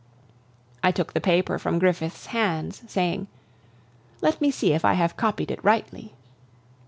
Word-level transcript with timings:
I 0.81 0.89
took 0.91 1.13
the 1.13 1.21
paper 1.21 1.59
from 1.59 1.77
Griffith's 1.77 2.25
hands, 2.25 2.81
saying: 2.87 3.27
"Let 4.19 4.41
me 4.41 4.49
see 4.49 4.73
if 4.73 4.83
I 4.83 4.93
have 4.93 5.15
copied 5.15 5.51
it 5.51 5.63
rightly." 5.63 6.15